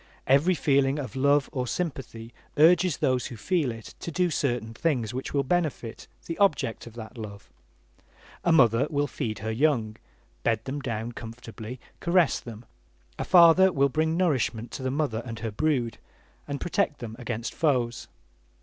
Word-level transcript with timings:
Every 0.25 0.55
feeling 0.55 0.97
of 0.97 1.15
love 1.15 1.47
or 1.53 1.67
sympathy 1.67 2.33
urges 2.57 2.97
those 2.97 3.27
who 3.27 3.37
feel 3.37 3.71
it 3.71 3.93
to 3.99 4.09
do 4.09 4.31
certain 4.31 4.73
things 4.73 5.13
which 5.13 5.31
will 5.31 5.43
benefit 5.43 6.07
the 6.25 6.39
object 6.39 6.87
of 6.87 6.95
that 6.95 7.19
love. 7.19 7.51
A 8.43 8.51
mother 8.51 8.87
will 8.89 9.05
feed 9.05 9.37
her 9.45 9.51
young, 9.51 9.97
bed 10.41 10.65
them 10.65 10.79
down 10.79 11.11
comfortably, 11.11 11.79
caress 11.99 12.39
them; 12.39 12.65
a 13.19 13.23
father 13.23 13.71
will 13.71 13.89
bring 13.89 14.17
nourishment 14.17 14.71
to 14.71 14.81
the 14.81 14.89
mother 14.89 15.21
and 15.23 15.37
her 15.41 15.51
brood, 15.51 15.99
and 16.47 16.59
protect 16.59 16.97
them 16.97 17.15
against 17.19 17.53
foes. 17.53 18.07